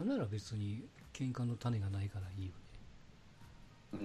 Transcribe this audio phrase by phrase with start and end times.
[0.00, 0.82] あなら別に
[1.12, 2.58] 喧嘩の種がないからいいよね。
[3.92, 4.00] うん。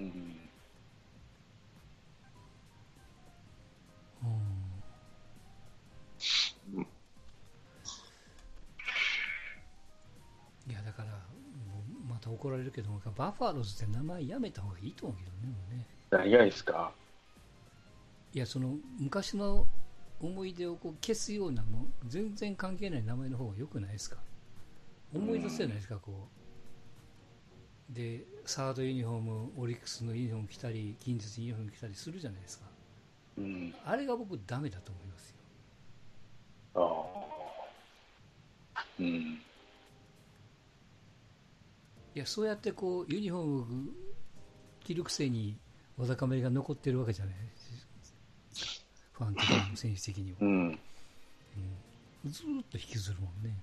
[6.73, 6.81] うん。
[10.67, 11.15] いや、だから、も
[12.07, 15.85] うまた怒られるけど、バファローズって名前やめた方がいいと思うけどね、もうね。
[16.09, 16.91] 何がいいですか？
[18.33, 19.65] いや、その、昔の
[20.19, 24.17] 思い出をこう消すような、もう全然関係ない名前の方が良くないですか？
[25.13, 26.27] 思い出すじゃないですか、こ
[27.91, 27.93] う。
[27.93, 32.65] で、サードユニフォーム、オリックスのユニフォーム着たり、近日ユニフォーム着たりするじゃないですか。
[33.37, 33.73] うん。
[33.85, 35.35] あれが僕ダメだと思いますよ。
[36.75, 36.79] あ
[38.79, 38.85] あ。
[38.99, 39.05] うん。
[39.07, 39.41] い
[42.13, 43.91] や、そうやってこう、ユニフォーム
[44.83, 45.57] 着るくせに、
[45.97, 47.35] わだかめが残ってるわけじゃない
[49.13, 50.37] ファン的にも選手的にも。
[50.41, 50.79] うん。
[52.25, 53.55] うん、ずーっと引きずるもんね。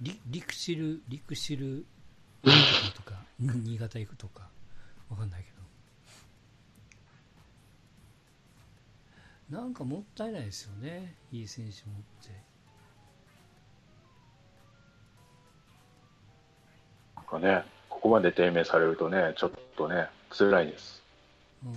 [0.00, 1.86] リリクシル、リクシル
[2.94, 4.48] とか、 新潟行くとか、
[5.08, 5.50] わかんないけ
[9.50, 9.58] ど。
[9.58, 11.14] なんかもったいないですよね。
[11.32, 12.42] いい選手持って。
[17.14, 21.02] なんかね、ここまで低迷されるとね、ちょっとね、辛いです。
[21.64, 21.72] うん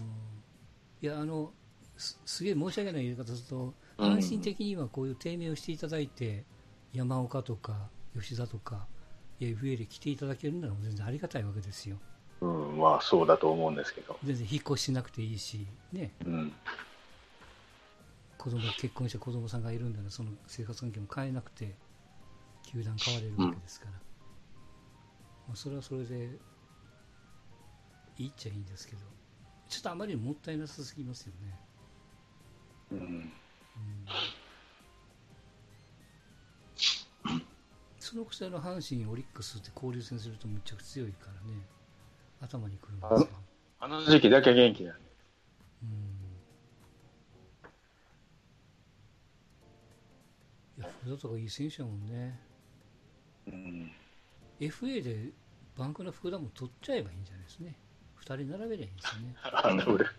[1.01, 1.53] いや、あの、
[1.95, 6.45] すすげえ申し訳ない言い方すると、うん阪神的にはこういう低迷をしていただいて、
[6.93, 8.87] 山岡とか吉田とか、
[9.39, 11.97] FA で来ていただけるなら全然ありがたいわけですよ。
[12.41, 14.17] うん、まあそうだと思うんですけど。
[14.23, 16.53] 全然引っ越ししなくていいし、ね、うん。
[18.37, 21.75] 子供結婚して子供さんがいるんだら、その生活環境も変えなくて、
[22.63, 26.29] 球団変われるわけですから、まあ、それはそれで
[28.17, 29.01] いいっちゃいいんですけど、
[29.67, 31.59] ちょっとあまりにもったいなさすぎますよね。
[32.91, 33.31] うん。
[38.09, 41.61] そのくせの阪神、オリックスって交流戦するとむっちゃくちゃ強いからね、
[42.41, 43.29] 頭にくるんですよ。
[43.79, 45.01] あの時期だけ元気なんで。
[45.83, 45.89] うん
[50.79, 52.39] いや、福田とかいい選手だもんね。
[53.45, 53.91] うん。
[54.59, 55.31] FA で
[55.77, 57.75] バンクの福田も取っちゃえばいいんじゃないですね。
[58.15, 59.35] 二人並べりゃいいんですよね。
[59.53, 60.11] あの裏。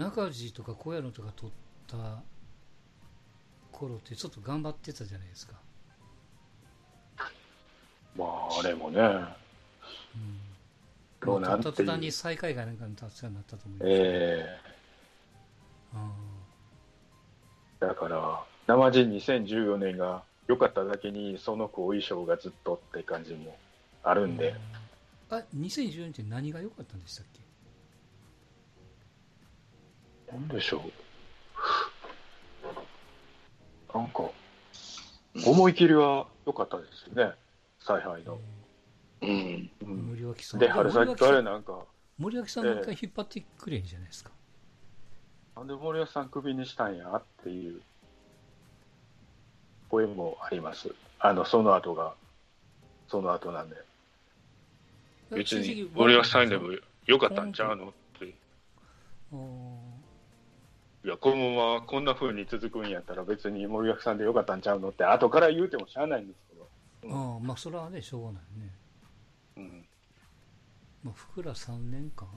[0.00, 1.54] 中地とか小屋野とか取っ
[1.86, 2.22] た
[3.70, 5.54] 頃ってちょっと頑張ってたじゃないですか。
[8.16, 10.40] まあ、あれもね、うん。
[11.20, 13.90] どうなった途端に最下位がなんかに立つようになったと思います。
[13.90, 14.58] え
[15.94, 16.10] あ
[17.82, 23.54] えだから、生地2014年が良かっただけに、その後遺症がずっとって感じも
[24.02, 24.54] あるんで、
[25.28, 27.49] あ、あ2014年って何が良かったんでしたっけ？
[30.32, 30.80] なんでしょう。
[33.96, 34.22] なんか、
[35.44, 37.34] 思い切りは良かったですよね、
[37.80, 38.38] 采配の。
[39.22, 39.70] うん。
[39.82, 40.60] うん森脇さん。
[40.60, 41.80] で、春先からなんか、
[42.18, 44.30] 森脇さんもう一回引っ張ってくれいいじゃないですか？
[45.56, 47.80] なんで森脇さんクビにしたんやっていう
[49.88, 50.94] 声もあります。
[51.18, 52.14] あの、その後が、
[53.08, 53.76] その後なんで。
[55.32, 56.68] 別に森脇さんでも
[57.06, 58.32] 良かったんちゃうのって。
[59.32, 59.79] あー
[61.02, 66.68] いや、このままこんな風に続くんやったら別に森脇さんで良かったんちゃうのって後から言うてもしゃあないんですけど。
[67.14, 68.74] ああ、まあそれはね、しょうがないね。
[69.56, 69.86] うん。
[71.02, 72.28] まあ、福良3年間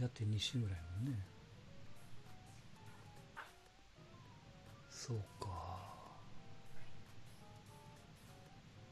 [0.00, 1.18] やって2週ぐらいもんね。
[4.88, 5.48] そうか。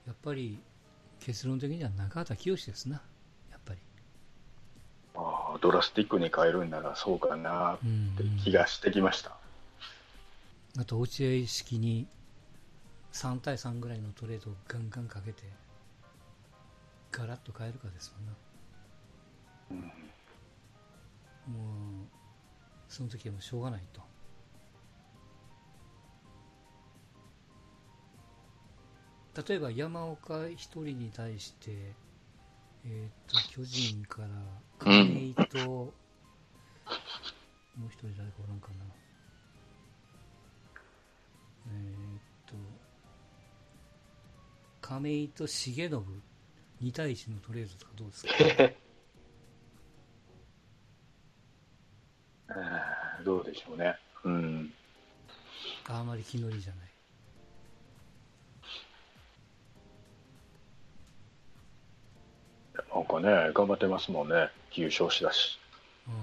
[0.06, 0.60] やっぱり
[1.18, 3.02] 結論的には中畑清ですな。
[5.62, 9.36] ドラスティックに変えるんならそうかなって気がしてきました。
[10.78, 12.06] あと落合式に
[13.12, 15.42] 3対3ぐらいのトレードをガンガンかけて
[17.12, 18.32] ガラッと変えるかですもんな。
[19.70, 20.02] うん。
[21.54, 22.06] もう、
[22.88, 24.00] その時はもうしょうがないと。
[29.48, 31.94] 例えば山岡一人に対して、
[32.84, 34.28] えっ、と、巨人から
[34.78, 35.92] 亀井と、もう
[37.88, 38.74] 一人誰かおらんかな。
[41.68, 41.70] え
[42.16, 42.54] っ、と、
[44.80, 45.74] 亀井と重信
[46.82, 48.32] ？2対1のトレードとかどうですか？
[48.42, 53.96] えーどうでしょうね。
[54.24, 54.72] うん。
[55.88, 56.91] あまり気乗りじゃない。
[63.02, 65.58] なんかかね、頑張ってますもんね、優勝しだし。
[66.06, 66.14] うん。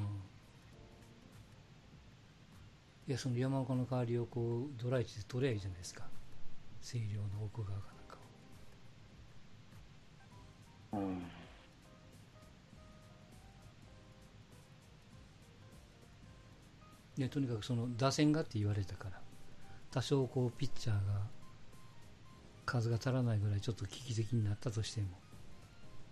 [3.08, 6.06] いや、その山岡の代わりをこう、ドライチで取ればいいじゃないですか。
[6.82, 8.18] 星稜の奥側かなんか
[10.94, 10.98] を。
[11.00, 11.22] うん。
[17.18, 19.20] でとにかくその打線がって言われたから
[19.92, 21.02] 多少こうピッチャーが
[22.66, 25.08] 数が足らないぐらいちょっと危機的になったとしても、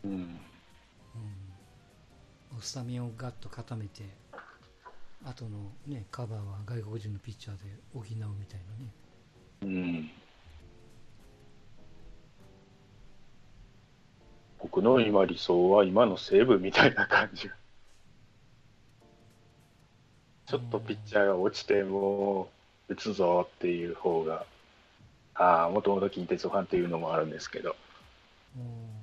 [0.03, 0.37] うん。
[2.53, 4.03] うん、スタミナをガッと固めて
[5.25, 8.15] あとの、ね、カバーは外国人のピッチャーで補うみ
[8.45, 8.91] たいなね
[9.61, 10.09] うん。
[14.59, 17.49] 僕の今理想は今の西武みたいな感じ。
[20.45, 22.49] ちょっとピッチャーが落ちても
[22.87, 24.45] 打つぞっていう方が、
[25.35, 27.75] ああ、もともと近鉄ファンっていうのもあるんですけど、
[28.55, 28.96] うん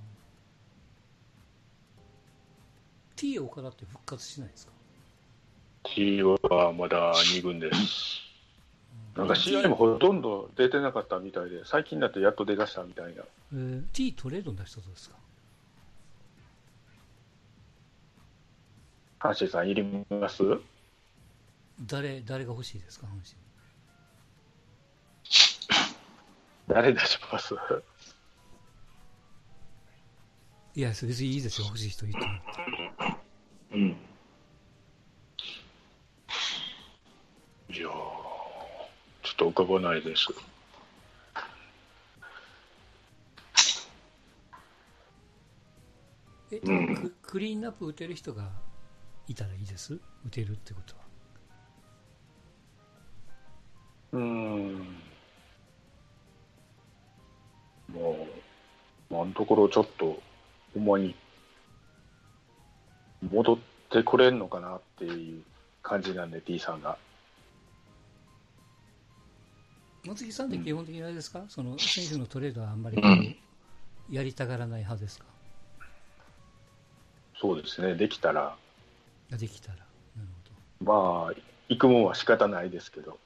[3.16, 4.72] T 岡田って復活しないですか
[5.84, 8.20] ？T はまだ2軍です。
[9.16, 13.22] なんか試合もほとんど出てなかったみたいで、最近だってやっと出だしたみたいな。
[13.52, 15.16] えー T トレードに出したそうですか？
[19.20, 20.43] 阪神さんいります？
[21.87, 23.06] 誰誰が欲しいですか？
[23.06, 23.22] 阪神
[26.66, 27.55] 誰出します？
[30.76, 32.35] いや別にいいですよ欲しい人言っても
[33.75, 33.97] うん。
[37.71, 37.93] いやーちょ
[39.32, 40.26] っと浮かばないです。
[46.50, 48.50] え、うんククリーンナップ打てる人が
[49.29, 50.00] いたらいいです？
[50.26, 51.00] 打てるってことは。
[54.12, 54.97] うーん。
[57.93, 58.29] もう、
[59.11, 60.21] 今のところちょっと、
[60.75, 61.15] ほんまに、
[63.31, 63.59] 戻っ
[63.91, 65.43] てくれんのかなっていう
[65.82, 66.99] 感じなんで、T さんが。
[70.06, 75.25] 松木さんって基本的にあれですか、その選手のトレードはあんまりこうやりたがらない派ですか？
[77.41, 78.55] そうですね、できたら、
[79.31, 79.79] ができたら。
[79.79, 79.87] なる
[80.81, 81.35] ほまあ、
[81.71, 83.11] 行くもんは仕方ないですけど、ど。
[83.12, 83.21] はい。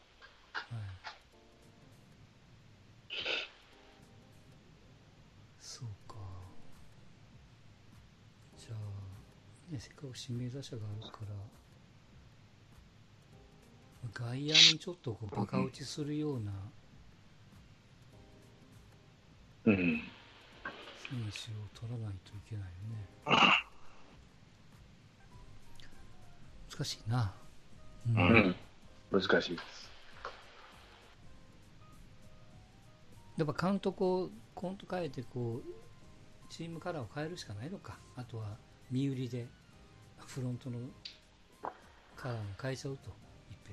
[9.79, 11.35] せっかく指名打者があるから、
[14.15, 16.53] 外野にちょっとこうバカ打ちするような
[19.65, 19.77] うん。
[19.77, 23.07] 選手を取らないといけないよね。
[26.71, 27.35] 難しいな。
[28.07, 28.57] ううん。
[29.11, 29.91] 難しいです。
[33.37, 38.57] やっぱ監督をコント変えてこうチームカラーを変えるしかないのかあとは
[38.91, 39.47] 身売りで
[40.27, 40.79] フロントの
[42.17, 43.11] カラーを変えちゃうと
[43.51, 43.73] いっぺ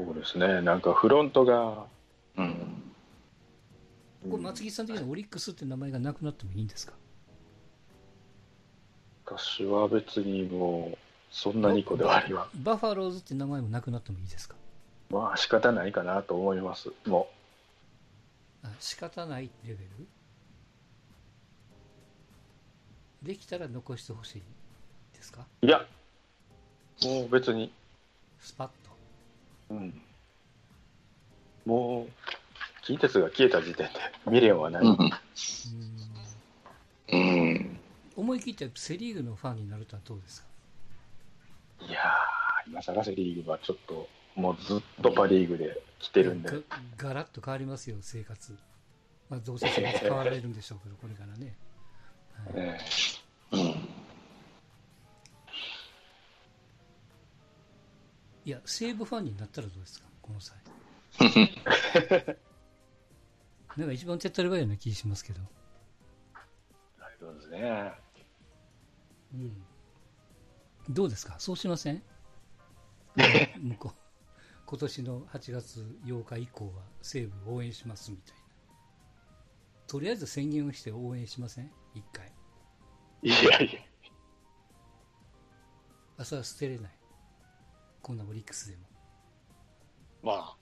[0.00, 0.02] ん。
[0.02, 1.86] にそうですね、なんかフロントが、
[2.36, 2.82] うん。
[4.30, 6.92] これ松木さん的にはオリックスって名前がなくなってもいいんですか？
[9.24, 10.98] 私は別にもう、
[11.30, 14.56] そんなにこだわりは、バファローズって名前もなくなってもいいですか？
[15.10, 16.90] まあ仕方ないかなと思います。
[17.06, 17.28] も
[18.62, 20.06] あ仕方ないレベル？
[23.26, 24.42] できたら残してほしい
[25.16, 25.46] ですか？
[25.62, 25.84] う、いや、
[27.04, 27.72] もう別に、
[28.40, 28.74] スパッと
[29.70, 30.00] うん。
[31.64, 32.10] もう、
[32.84, 33.92] 近鉄が消えた時点で
[34.24, 34.82] 未練はない。
[34.82, 37.80] うんうーんうん。
[38.16, 40.48] 思い切ってセ・リーグのファンになるとはどうですか？
[41.86, 46.58] いやー、今更セリーグはちょっと、もうずっとパ・リーグで来てるんで、が
[46.96, 48.56] ガラッと変わりますよ、生活。
[49.28, 51.56] まあ、どうせ変わられるんでしょうけど、これからね。
[52.44, 52.78] はいね
[53.52, 53.60] うん。
[58.44, 60.56] いや、西武ファンになったらどうですか、この際。
[63.76, 65.40] なんか一番手っ取り早いような気しますけど。
[66.34, 67.92] ありがとうですね。
[69.34, 69.66] うん。
[70.88, 71.38] どうですか？
[71.40, 72.02] そうしません？
[73.60, 73.94] 向こう。
[74.66, 78.42] 今年の8月8日以降は西武応援しますみたいな。
[79.86, 81.70] とりあえず宣言をして応援しません？
[81.96, 82.30] 一回。
[83.22, 83.80] いやいや、
[86.18, 86.98] 朝は捨てれない。
[88.02, 88.82] こんなオリックスでも。
[90.22, 90.56] まあ、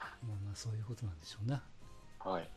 [0.00, 1.62] まあまあそういうことなんでしょうな。
[2.20, 2.50] はい。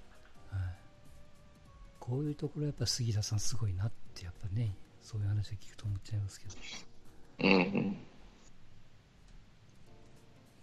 [2.00, 6.56] こういうところやっぱ杉田さんすごいなってやっぱね、そういう話を聞くと思っちゃいますけど。
[7.50, 7.98] うん。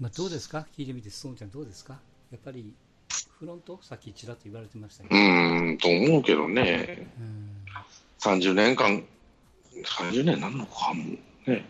[0.00, 0.66] まあどうですか？
[0.76, 1.98] 聞いてみて、ストーンちゃんどうですか？
[2.30, 2.72] やっぱり
[3.38, 3.78] フロント？
[3.82, 5.16] さっきちらっと言われてましたけど。
[5.16, 7.08] うーん、と思うけどね。
[7.20, 7.54] うん
[8.20, 9.04] 30年間、
[9.84, 11.04] 30年なんのかも
[11.46, 11.64] うね。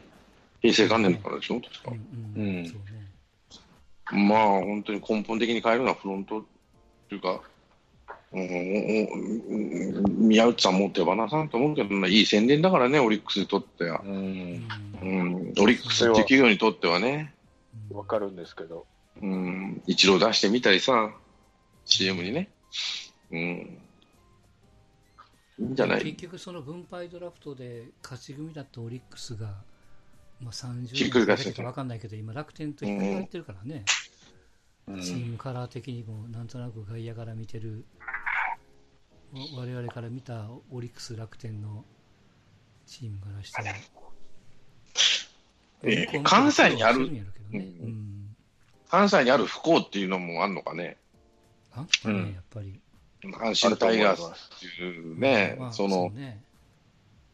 [0.63, 2.77] 平成元年だからでしょ、確かうんうんうんそう
[4.17, 4.27] ね。
[4.27, 6.45] まあ、本当に根本的に変えるのはフロントっ
[7.11, 7.43] ていうか、
[8.33, 14.01] うん宮内さんも手放さんと思うけど、まあ、いい宣伝だからね、オリックスにとっては。
[14.05, 14.09] う。
[14.09, 14.69] うんん
[15.01, 17.35] うん、オリックスっていう企業にとってはね、
[17.91, 18.87] わかるんですけど。
[19.21, 21.13] うん、一度出してみたりさ、
[21.85, 22.51] CM にね。
[23.31, 23.39] うん。
[23.39, 23.79] い
[25.59, 26.05] いんじゃない？
[26.05, 29.47] 結局、その分配ドラフトで勝ち組だったオリックスが、
[30.41, 33.85] まあ、30ひっくり返して年か分かんないけど、今、楽天とひっくり返ってるからね、
[34.87, 35.03] うん。
[35.03, 37.85] チームカラー的にも、なんとなく外野から見てる、
[39.33, 41.85] わ我々から見たオリックス、楽天の
[42.87, 43.73] チームからしたら、
[45.83, 46.99] え関西にある？
[46.99, 48.37] うんうん
[48.91, 50.97] 関西にある不幸っていうのもあんのかね？
[51.75, 51.83] あ？
[51.83, 52.81] んたねうんやっぱり。
[53.23, 56.41] 阪神タイガースっていうね、まあその、うね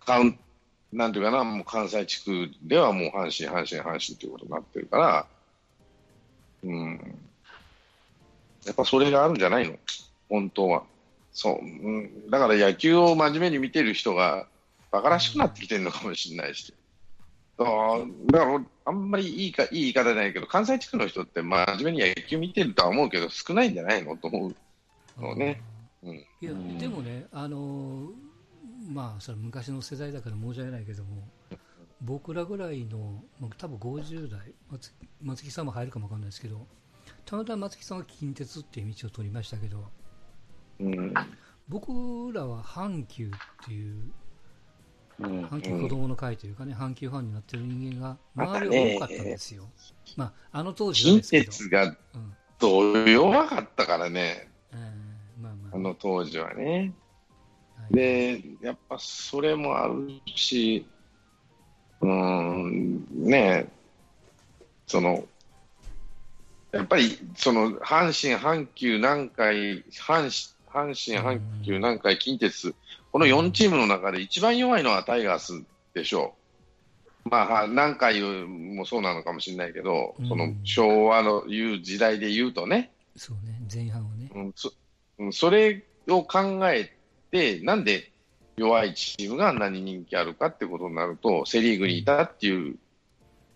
[0.04, 0.38] カウン、
[0.92, 5.26] なんていうかな、もう関西地区ではもう阪神、阪神、阪神ということになってるから、
[6.64, 7.18] うん。
[8.64, 9.76] やっぱそれがあるんじゃないの？
[10.28, 10.84] 本当は。
[11.32, 11.64] そう。
[11.64, 14.46] うん、だから野球を真面目に見てる人が、
[14.90, 16.72] 馬鹿らしくなってきてるのかもしれないし。
[16.72, 16.83] あー
[17.56, 17.70] だか
[18.46, 24.56] ら、あんまりいいか、いい言い方じゃないけど、関西地区の人って真面目に野球見てるとは思うけど、少ないんじゃないのと思う。
[25.18, 25.62] そうね
[26.02, 26.16] うん。
[26.16, 28.10] いや、うんでもね、あのー
[28.90, 31.28] まあ、それ昔の世代だから申し訳ないけども、
[32.00, 34.92] 僕らぐらいの、まあ、多分50代松、
[35.22, 36.66] 松木さんも入るかもわかんないですけど、
[37.24, 39.84] たまたま松木さんは近鉄っていう道を取りましたけど、
[40.80, 41.14] うん。
[41.68, 41.92] 僕
[42.32, 43.30] らは阪急っ
[43.64, 44.12] ていう、うん
[45.20, 49.68] 阪急子供の会というかね、阪急ファンになってる人間が、周りは多かったんですよ。
[50.16, 52.36] まあ、あの当時は近ですけど、鉄がうん。
[52.58, 56.92] どう弱かったからね、えーまあまあ、あの当時はね。
[57.76, 57.94] はい。
[57.94, 60.86] で、やっぱそれもあるし、
[62.00, 63.68] うーん、ねえ、
[64.86, 65.26] その、
[66.72, 72.74] やっぱり、その、阪神、阪急、南海、阪神、阪神、阪急、南海、近鉄、
[73.12, 75.62] この4チームの中で一番弱いのはタイガース
[75.94, 76.34] でしょ
[77.24, 77.28] う。
[77.30, 80.28] まあは、南海もそうなのかもしれないけど、うん。
[80.28, 84.28] その昭和の言う時代で言うとね、そうね、前半はね。
[84.34, 84.72] うんそ
[85.18, 86.92] うんそれを考え
[87.30, 88.10] て、なんで
[88.56, 92.76] 弱いチームがあんなに人気あるかってことになると、セ・リーグにいたっていう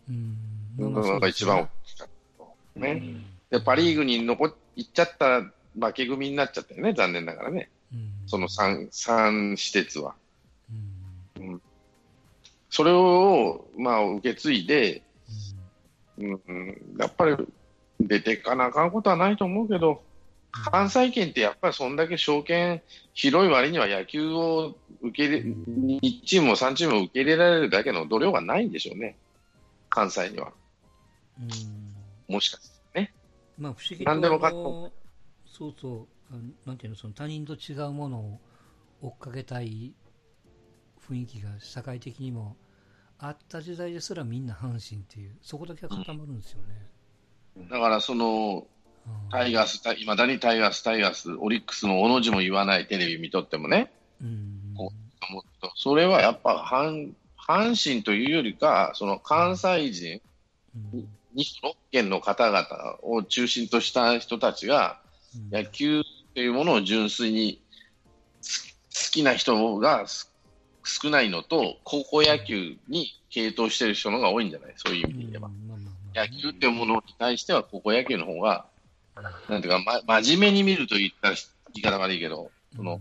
[0.08, 0.36] うん、
[0.78, 2.08] のが一番大きかっ
[2.38, 2.56] たと。
[2.76, 3.02] ね。
[3.50, 5.42] で、パ・リーグに残っ行っちゃった
[5.80, 8.12] 負け組になっちゃったよね、残念ながらね、うん。
[8.26, 10.14] その 3, 三施設は。
[11.38, 11.62] うん。
[12.70, 15.02] それを、まあ、受け継いで、
[16.18, 16.30] うん。
[16.30, 16.40] うん。
[16.46, 17.36] うん、やっぱり
[18.00, 20.02] 出ていかなあかんことはないと思うけど、
[20.50, 22.82] 関西圏ってやっぱりそんだけ証券
[23.12, 29.16] 広い割には野球を受け入れ、2チームも3チームも受け入れられるだけの度量がないんでしょうね、
[29.90, 30.52] 関西には。
[31.40, 31.44] う
[32.32, 32.34] ん。
[32.34, 33.12] もしかしてね。
[33.58, 34.04] まあ不思議。
[34.04, 34.92] と何でもかんあの
[35.58, 38.40] そうそうなんていうのその他人と違うものを
[39.02, 39.92] 追っかけたい
[41.08, 42.56] 雰囲気が社会的にも
[43.18, 46.60] あった時代ですらみんな阪神っていうそこだけは固まるんですよ
[47.56, 48.64] ね、だからその、うん
[49.30, 54.74] タイガース、いまだにタイガース、タイガース、オリックスのおの字も言わないテレビ見とってもね、うん。
[54.76, 54.92] こ
[55.30, 60.20] 思うとそれはやっぱ阪阪神というよりか、その関西人、
[60.92, 61.08] うん。
[61.36, 65.07] 2都6県の方々を中心とした人たちが、うん
[65.50, 66.02] 野球
[66.34, 67.62] というものを純粋に
[68.40, 70.32] す好きな人がす
[70.84, 74.74] 少ないのと、高校野球に傾倒している人の方が多いんじゃない？
[74.76, 75.50] そういう意味で言えば。
[76.14, 78.66] 野球というものに対しては、高校野球の方が、
[79.48, 81.36] なんていうか、ま、真面目に見ると言ったら
[81.74, 83.00] 言い方悪いけど、その、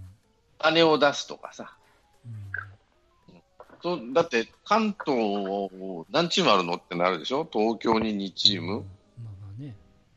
[0.59, 1.73] 金を出すとかさ、
[3.81, 5.69] そうだって関東
[6.11, 7.47] 何チームあるのってなるでしょ？
[7.49, 8.85] 東京に2チーム、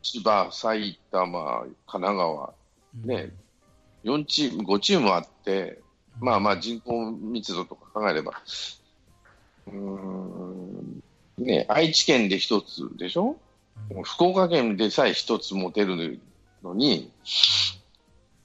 [0.01, 2.53] 千葉、埼玉、神奈川、
[3.03, 3.09] うん。
[3.09, 3.31] ね、
[4.03, 5.79] 4チーム、5チームあって、
[6.19, 8.33] まあまあ人口密度とか考えれば、
[9.67, 11.03] うーん、
[11.37, 13.37] ね、愛知県で1つでしょ？
[13.95, 14.03] うん。
[14.03, 16.19] 福岡県でさえ1つ持てる
[16.63, 17.11] のに、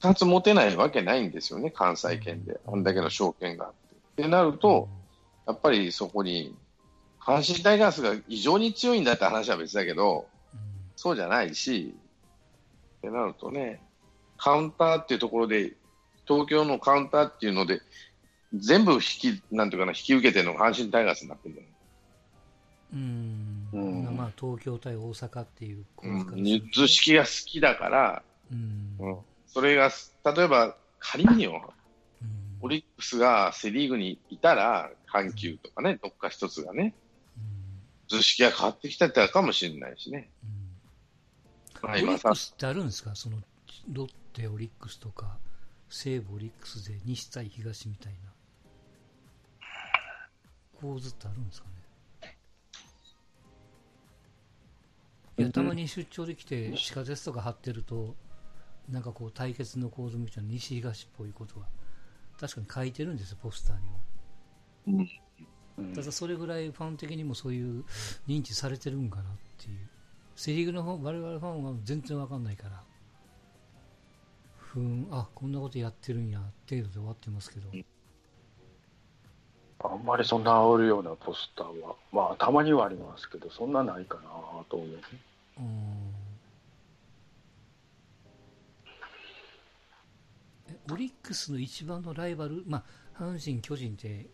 [0.01, 2.59] 2つ持てないわけないんですよね、関西圏で。
[2.67, 3.77] あんだけの証券があって。
[4.21, 4.87] ってなると、
[5.47, 6.55] やっぱりそこに、
[7.19, 10.36] 阪神タイガースが異常に強いんだって話は別だけど、うん
[10.97, 11.95] そうじゃないし、
[12.97, 13.81] ってなるとね、
[14.37, 15.73] カウンターっていうところで、
[16.27, 17.81] 東京のカウンターっていうので、
[18.53, 21.67] 全部引き、なんていうかな、引き受けてるのが阪神タイガースになってるんだよ。
[22.93, 23.67] うん。
[23.73, 24.03] うん。
[24.05, 26.71] まあまあ東京対大阪っていう構うん。
[26.73, 28.97] 図式が好きだから、うん。
[29.45, 29.91] それが、
[30.35, 31.73] 例えば仮によ、
[32.23, 32.27] うん。
[32.61, 36.95] オリックスがセ・リーグにいたら、阪急とかね、どっか一つがね、
[38.07, 40.31] 図式が変わってきてたかもしれないしね。
[40.43, 40.66] うん
[41.83, 43.15] オリック、スってあるんですか？
[43.15, 43.37] その
[43.91, 45.37] ロッテ、オリックスとか
[45.89, 48.19] 西武、オリックスで西対東みたいな。
[50.79, 51.67] 構図ってあるんですか
[52.21, 52.37] ね？
[55.39, 58.15] いやたまに出張できて地下鉄とか張ってると
[58.89, 61.67] なんかこう対決の構図みたいな西東っぽいことは
[62.39, 63.77] 確かに書いてるんですよポスター
[64.93, 65.09] には
[65.77, 65.93] うん。
[65.93, 67.83] ただそれぐらいファン的にもそういう
[68.27, 69.25] 認知されてるんかなっ
[69.57, 69.89] ていう
[70.37, 72.83] セ・リーグの方我々ファンは全然わかんないから。
[74.55, 76.39] ふーんあこんなことやってるんや
[76.69, 77.69] 程度で終わってますけど、
[79.79, 84.21] あんまりそんな煽るようなポスターは、まあ、たまにはありますけど、そんなないかな
[84.69, 84.89] と思う。
[90.91, 92.83] オリックスの一番のライバル、ま
[93.15, 94.27] あ、阪神、巨人って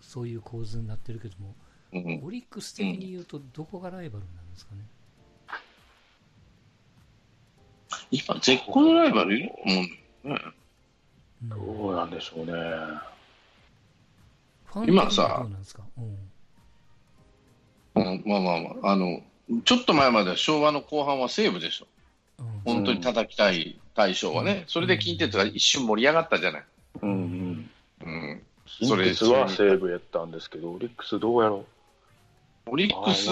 [0.00, 1.54] そういう構図になってるけども、
[1.92, 4.80] うん、オリックス的に言うと、どこがライバルなんですかね？
[8.10, 9.38] 今、絶好のライバル？
[9.38, 10.44] いると思うんだよね。
[11.42, 12.52] うんどうなんでしょうね。
[14.86, 15.46] 今さ
[15.96, 16.02] ど
[17.96, 19.22] うなんまあまあまあ、あの、
[19.64, 21.86] ちょっと前までは昭和の後半は西武でしょ。
[22.38, 24.52] うん本当に叩きたい対象はね。
[24.52, 26.64] うんそれで近鉄が一瞬盛り上がったじゃない。
[27.02, 27.70] うんうん。
[28.04, 28.42] うん。
[28.66, 31.64] 近それ鉄は西武やったんですけど、オリックスどうやろ
[32.66, 33.28] オリックス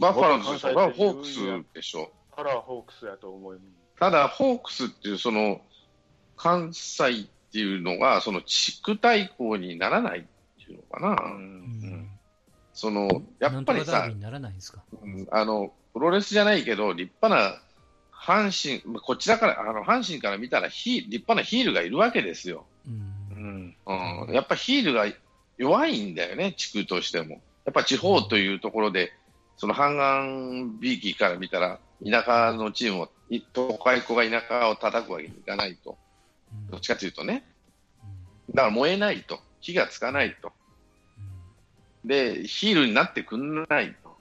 [0.00, 2.10] バファローズとかホークスでしょ。
[2.36, 3.58] うあら、ホークスやと思い
[4.00, 5.60] ただ、ホークスっていう、その、
[6.36, 10.22] 関西っていうのが、その地区対抗にならないっ
[10.56, 11.32] ていうのかな。
[11.32, 11.36] う。
[11.36, 12.10] うんん。
[12.72, 14.10] その、やっぱりさ。
[14.10, 17.60] うんあの、プロレスじゃないけど、立派な
[18.12, 22.64] 阪神、まあこちらから、あの、阪神から見たらヒー、立派なヒールがいるわけですよ。
[22.86, 24.26] うんうん。
[24.26, 24.34] うん。
[24.34, 25.06] やっぱヒールが
[25.58, 27.42] 弱いんだよね、地区としても。
[27.66, 29.12] やっぱ地方というところで、
[29.58, 35.96] その阪岸ビーキから見たら、田舎のチームを、い都会っ子が田舎を叩くわけにいかないと。
[36.52, 37.44] うんどっちかというとね。
[38.48, 39.40] うんだから燃えないと。
[39.60, 40.52] 火がつかないと。
[42.04, 44.16] で、ヒールになってくんないと。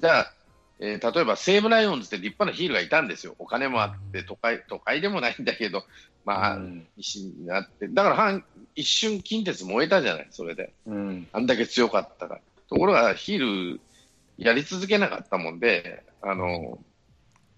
[0.00, 0.32] じゃあ、
[0.78, 3.34] えー例えば西武ライオンズって立派なヒールがいたんですよ。
[3.38, 5.84] お金もあって、都会、都会でもないんだけど、
[6.24, 7.88] まあ、うん西になって。
[7.88, 8.42] だから阪、
[8.76, 10.72] 一瞬近鉄燃えたじゃない、それで。
[10.86, 11.28] うん。
[11.32, 12.40] あんだけ強かったから。
[12.68, 13.80] ところが、ヒール
[14.38, 16.78] やり続けなかったもんで、あの、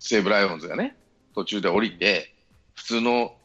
[0.02, 0.96] 西武ライオンズがね、
[1.32, 2.34] 途中で降りて、
[2.74, 3.36] 普通の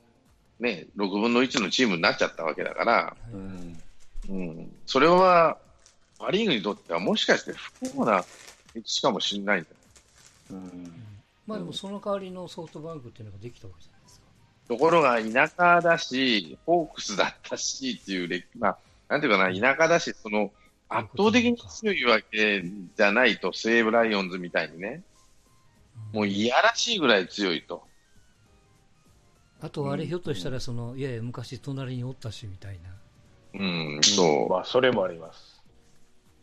[0.60, 3.82] ね、6分の1のチームになっちゃったわけだから、うん。
[4.30, 5.58] うん、それは、
[6.18, 8.26] パ・リーグにとってはもしかして不幸な
[8.74, 9.76] 歴史かもしれないんだよ
[10.52, 10.94] うん。
[11.46, 14.26] まあでもその代わりのソフトバンクっていうのができたわけじゃないですか。
[14.68, 18.78] ところが田舎だし、ホークスだったしっていう歴、まあ、
[19.10, 20.52] なんていうかな、田舎だし、その、
[20.90, 25.04] 圧倒的に強いわけじゃないと、西武ライオンズみたいにね、
[26.14, 27.84] もういやらしいぐらい強いと。
[29.62, 32.90] あとあれひょっとしたらその、いやいや昔隣におったしみたいな。
[33.60, 33.64] う
[33.98, 35.64] ん、そまあ、それもあります。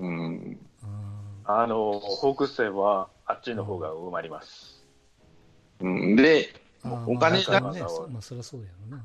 [0.00, 0.04] う。
[0.04, 0.58] うん。
[0.82, 1.14] うん
[1.46, 4.82] あの、ホークス戦はあっちの方が埋まります。
[5.80, 6.48] うん、で、
[6.82, 9.04] あーお金まあがねそまあそりゃそうやろな。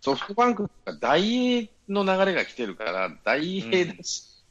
[0.00, 4.44] ソフトバンクが大英の流れが来てるから、大英だし、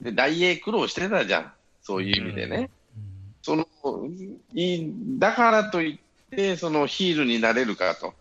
[0.00, 1.52] で大英苦労してたじゃん。
[1.82, 2.70] そういう意味でね。
[3.42, 3.66] その
[4.54, 5.98] いだからといっ
[6.30, 8.14] て、そのヒールになれるかと、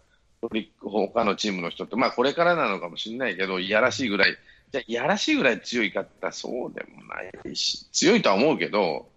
[0.82, 4.38] 他のチームの人って、まあこれからなのかもしれないけど、いやらしいぐらい、
[4.72, 9.10] じゃいやらしいぐらい強いかって言ったらそうでもないし、強いとは思うけど、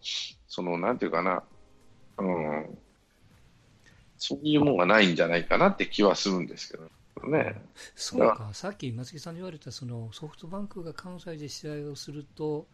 [0.49, 1.43] そのなんていうかな、
[2.19, 2.79] うん、
[4.19, 7.61] そういうもんがないんじゃないかなって気はするんですけどね。
[7.95, 12.67] そうか、さっき松木さんに言われたそのソフトバンクが関西で試合をすると、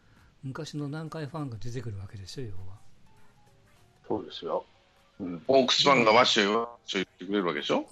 [0.42, 2.87] 昔の南海ファンが出てくるわけですよ、要は。
[4.08, 4.64] そうですよ。
[5.20, 5.42] うん。
[5.46, 7.86] ホークスファンがワッショイワッショイ言ってくれるわけでしょ、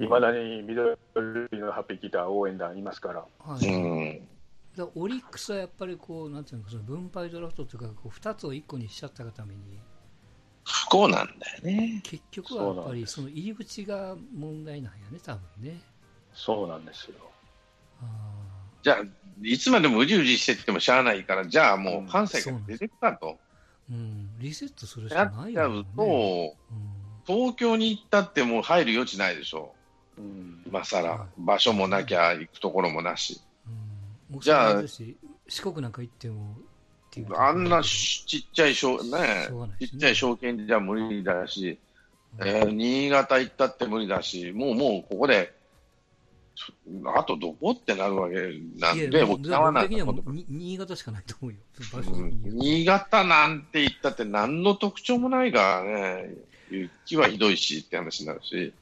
[0.00, 0.96] いまだに緑
[1.52, 3.24] のハッピーギター応援団いますから。
[3.38, 4.28] はいうん、
[4.76, 9.60] だオリックスはやっぱりこう、なんていうのか、その分配ドラフトというか、こう2つを1個にしちゃったがために、
[10.64, 12.00] 不幸なんだよね。
[12.02, 15.80] 結局はやっぱりその入り口が問題なんやね、多分ね。
[16.34, 17.14] そうなんですよ。
[18.02, 18.06] あ
[18.82, 19.04] じゃあ、
[19.42, 23.38] いつまでもうじうじしてってもしゃあないから、じゃあもう関西から出てくかと。
[23.90, 25.84] ーうん、リセットするしやかっちゃうないよね。
[27.26, 29.74] と、東京に行ったってもう入る余地ないでしょ。
[30.18, 30.62] うん。
[30.66, 31.28] 今更、はい。
[31.38, 33.40] 場所もなきゃ行くところもなし。
[33.66, 34.36] うん。
[34.36, 34.82] うん、じゃあ
[35.46, 36.56] 四国なんか行っても
[37.36, 41.78] あんなちっちゃい証、ねしょうがないちっちゃい証券じゃ無理だし、
[42.40, 45.54] えー、新潟行ったって無理だし、もうもうここで、
[47.16, 48.36] あとどこってなるわけ
[48.78, 49.94] なんで、沖縄なんて。
[50.48, 51.58] 新潟しかないと思うよ、
[52.16, 56.34] うん、新潟なんて言ったって何の特徴もないからね、
[56.70, 58.72] 雪はひどいしって話になるし、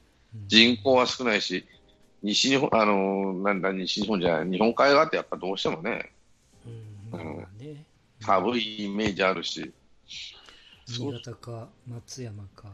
[0.47, 1.65] 人口は少ないし、
[2.21, 6.11] 西日本、あのなんだ、西日本じゃない、日本海側ってやっぱどうしてもね、
[7.11, 7.85] うん、ね。
[8.21, 9.71] 寒いイメージあるし。
[10.87, 12.69] 新潟か松山か。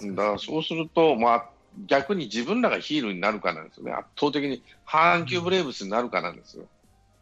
[0.00, 1.50] うん、だからそうすると、まあ、
[1.86, 3.92] 逆に自分らがヒールになるかなんですよね。
[3.92, 4.62] 圧倒的に。
[4.86, 6.64] 阪急ブレーブスになるかなんですよ。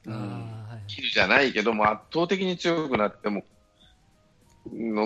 [0.06, 0.50] うん、
[0.88, 3.44] ヒールじゃないけども、圧倒的に強くなっても、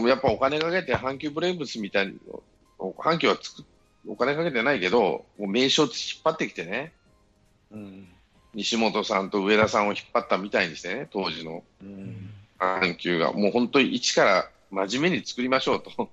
[0.08, 2.18] やっぱお金かけて阪急ブレーブスみたいに、
[2.78, 3.64] 阪急はつく
[4.06, 5.92] お金かけてないけど、もう名称引っ
[6.24, 6.92] 張ってきてね、
[7.70, 8.08] うん、
[8.54, 11.62] 西本さんと上田さんを引っ張ったみたいにしてね、当時の
[12.58, 16.10] 阪急が、もう本当に一から真面目に作りましょうと。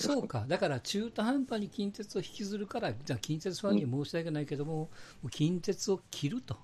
[0.00, 4.88] そうか、だから中途半端に近鉄を引きずるから、じゃあ近鉄ファンに申し訳ないけども、
[5.22, 6.56] うん、近鉄を切ると、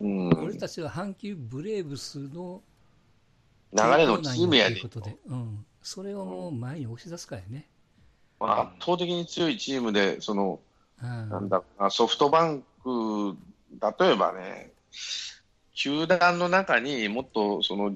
[0.00, 2.62] うん、俺たちは阪急ブレーブスの
[3.72, 7.68] 流れのチームやねことで、うん、それをもう前に押し出すからね。
[8.40, 10.60] まあ、圧倒的に強いチームで、その、
[11.02, 13.36] うん、なんだソフトバンク、
[14.00, 14.72] 例えばね、
[15.74, 17.94] 球団の中にもっとその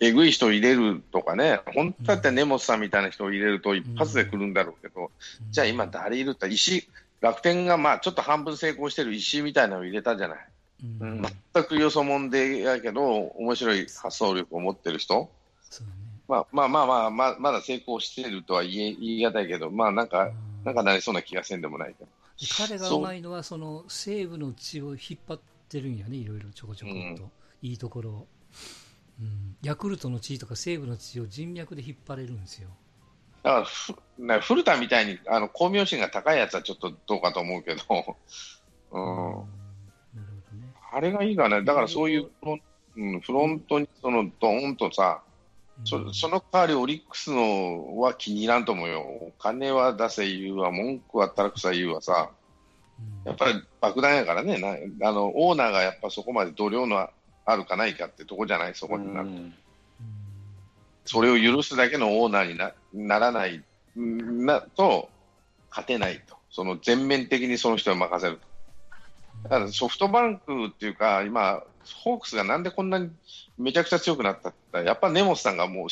[0.00, 5.10] えぐい人を入れるとかね、本当だったら根本さんみたいな人を入れると一発で来るんだろうけど、
[5.44, 6.88] うん、じゃあ今、誰いるって石、
[7.20, 10.38] 楽天がまあちょっと半分成功してる石みたいなのを入れたじゃない。
[11.00, 11.22] うん、
[11.54, 15.22] 全くよそもんでやけど、面白い発想力を持ってる人。
[15.80, 15.86] ね、
[16.28, 20.30] まあまあまあまあ、ままだ成功してるとは言え言い難いけど、まあなんか、
[20.64, 22.10] なんかなりそうな気がせんでもないけど。
[22.56, 27.30] 彼がうまいのは、その西武の血を引っ張ってるんやね、いろいろちょこちょこっと、うん、
[27.62, 28.26] いいところを。
[29.20, 32.68] うん、ヤクルトの地とか西武の地を人脈で引っ張れるんですよ。
[33.42, 37.82] だからふな古田みたいにあの巧妙心が高いやつはちょっとどうかと思うけど、
[38.92, 42.30] うん、なるほどね、あれがいいかね、だからそういう、
[42.96, 45.22] うん、フロントにそのドーンとさ、
[45.84, 52.30] そその代わりオリックスのは気に入らんと思うよ、お金は出せ言うわ、文句はったらくさ言うわさ、
[53.24, 57.08] やっぱり爆弾やからねなあの、オーナーがやっぱそこまで度量の
[57.50, 59.34] あるかないかってとこじゃない、そこになると。
[61.06, 63.64] それを許すだけのオーナーになならない
[63.96, 65.08] なと、
[65.70, 66.36] 勝てないと。
[66.50, 68.42] その全面的にその人を任せると。
[69.44, 71.62] だからソフトバンクっていうか、今、
[72.04, 73.10] ホークスがなんでこんなに
[73.56, 75.88] めちゃくちゃ強くなったってやっぱ根本さんがもう、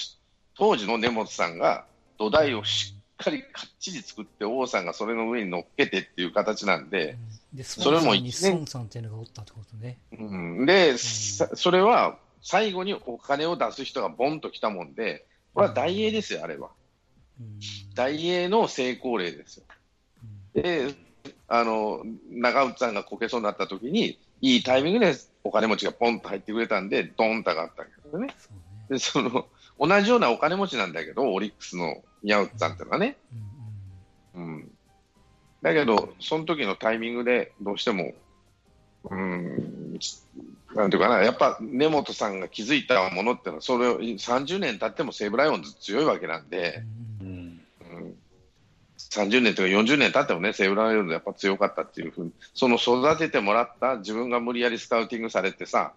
[0.59, 1.87] 当時の根本さんが
[2.19, 7.17] 土台をしっかりかっちり作って、王さんがそれの上に乗っけてっていう形なんで、
[7.53, 8.67] で、それも一年。
[8.67, 9.99] さんっていうのがおったってことね。
[10.13, 16.71] うん、で、うん、それは最後にお金を出す人がボンと来たもんで、これは大英ですよ、あれは。
[17.41, 17.59] うん、
[17.95, 19.65] 大英の成功例ですよ。
[20.55, 20.95] うん、で、
[21.49, 28.35] あの、長内さんがこけそうになった時に、いいタイミングでお金持ちがポンと入ってくれたんで、ドンと上がったけどね。
[28.91, 29.47] で、その、
[29.79, 33.17] 同じようなお金持ちなんだけど、オリックスの宮内さんっていうのはね。
[34.35, 34.71] うん。
[35.63, 38.13] だけど、その時のタイミングでどうしても、
[39.11, 39.99] うん、
[40.75, 46.83] なんていうかな、やっぱ根本さんが気づいたものっていうのは、それを30年経っても西武ライオンズ強いわけなんで、
[47.21, 48.15] うん、うん、
[48.99, 55.95] 30年というか40年経ってもね、西武ライオンズやっぱ強かったっていうふうに、その育ててもらった自分が無理やりスカウティングされてさ、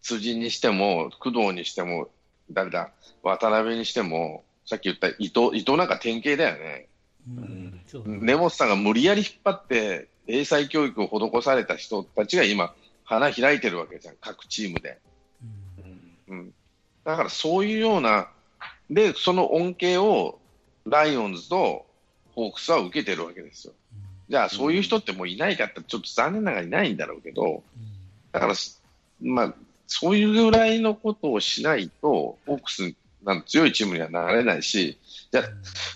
[0.00, 2.08] 辻にしても、工藤にしても、
[2.50, 2.92] 誰だ、
[3.22, 6.88] 渡辺にしても、さっき言った伊藤、伊藤なんか典型だよね。
[8.04, 12.74] 根本さんが無理やり引っ張って英才教育を施された人たちが今、
[13.04, 14.98] 花開いてるわけじゃん、各チームで。
[16.28, 16.54] うん、うん、
[17.04, 18.28] だからそういうような、
[18.90, 20.38] で、その恩恵を
[20.86, 21.86] ライオンズと
[22.34, 23.74] ホークスは受けてるわけですよ。
[24.28, 27.62] じゃあ、そういう人ってもういないかって、ちょっと残念ながらいないんだろうけど、
[28.32, 28.54] だから、
[29.20, 29.54] まあ、
[29.86, 34.98] そういうぐらいのことをしないと、ホークスなん強いチームにはなれないし、
[35.32, 35.42] じゃ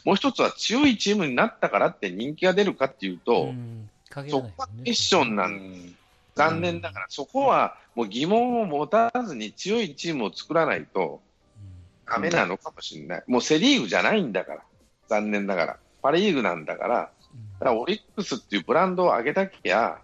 [0.04, 5.96] もう一つは強いチームになったからって人気が出るかっていうと、うんね、そこはクエスチョンなん、うん、
[6.34, 11.20] 残念ながら、そこはもう疑問を持たずに強いチームを作らないと
[12.06, 13.24] ダメなのかもしれない。
[13.26, 14.62] もうセ・リーグじゃないんだから、
[15.08, 15.76] 残念ながら。
[16.00, 17.10] パ・リーグなんだから、だ
[17.58, 19.98] からオリックスっていうブランドを上げたきゃ、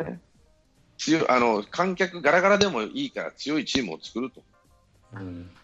[0.00, 0.20] ね、
[0.96, 4.42] 強あの観客ガラガラでもいいから強いチームを作ると。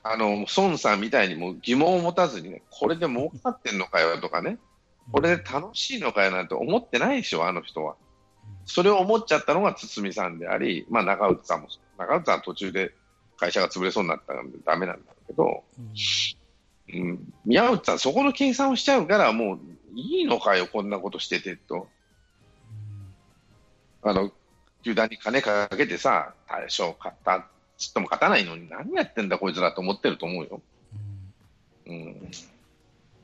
[0.03, 4.59] あの孫さんみたいにも疑問を持たずにね、これで儲かってんのかよとかね、
[5.13, 7.97] これで楽しいのかよなんて思ってないでしょ、あの人は。
[8.65, 12.95] それを思っちゃったのが堤さんであり、まあ、中内さんも、中内さんは途中で
[13.37, 15.65] 会社が潰れそうになったのでだめなんだけど、
[16.93, 19.59] うん、宮内さん、そこの計算をしちゃうから、もう
[19.95, 21.89] いいのかよ、こんなことしててと。
[24.03, 24.31] あの
[24.83, 27.47] 球団に金かけてさ、大将勝った、
[27.81, 30.61] ちっとも勝たないのに、何やってんだ、こいつらと思ってると思うよ。
[31.87, 32.31] うん、うん、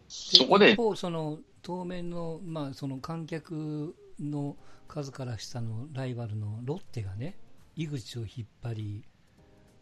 [0.09, 0.77] そこで。
[0.97, 4.57] その当面の,、まあその観客の
[4.89, 7.37] 数から下のライバルのロッテがね、
[7.75, 9.05] 井口を引っ張り、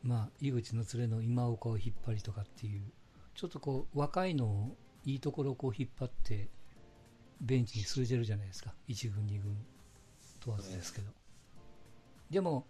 [0.02, 2.82] まあ、井口の連れの今岡を引っ張りとかっていう、
[3.36, 6.48] ちょっとこう若いのをいいところをこう引っ張って、
[7.40, 9.56] ベンチに据えてるじゃないですか、1軍、2軍
[10.40, 11.12] 問わずですけど。
[12.30, 12.66] でも、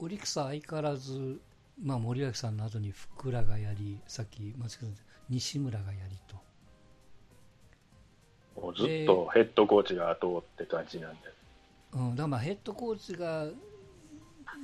[0.00, 1.40] オリックスは相変わらず、
[1.82, 4.94] まあ、森脇さんの後に福良がやり、さっき松木さん
[5.28, 6.36] 西村がやりと。
[8.60, 11.18] もうずっとヘッドコーチが後って感じなんで。
[11.92, 13.46] うん、だからまあヘッドコーチが